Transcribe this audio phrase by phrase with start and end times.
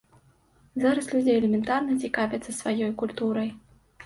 [0.83, 3.49] Зараз людзі элементарна цікавяцца сваёй культурай.